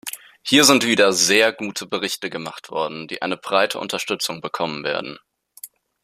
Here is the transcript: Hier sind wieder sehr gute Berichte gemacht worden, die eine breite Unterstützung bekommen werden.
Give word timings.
Hier 0.41 0.63
sind 0.63 0.83
wieder 0.83 1.13
sehr 1.13 1.53
gute 1.53 1.85
Berichte 1.85 2.31
gemacht 2.31 2.71
worden, 2.71 3.07
die 3.07 3.21
eine 3.21 3.37
breite 3.37 3.77
Unterstützung 3.79 4.41
bekommen 4.41 4.83
werden. 4.83 5.19